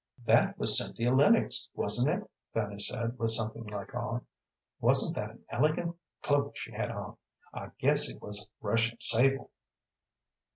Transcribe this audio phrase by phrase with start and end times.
[0.25, 4.21] "That was Cynthia Lennox, wasn't it?" Fanny said, with something like awe.
[4.79, 7.17] "Wasn't that an elegant cloak she had on?
[7.53, 9.51] I guess it was Russian sable."